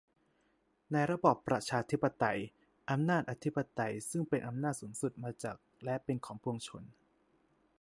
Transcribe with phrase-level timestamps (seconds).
[0.91, 2.39] ในระบอบประชา-ธิปไตย
[2.89, 6.83] อำนาจอธิปไตยซึ่งเป็นอำนาจสูงสุดมาจากและเป็นของปวงชน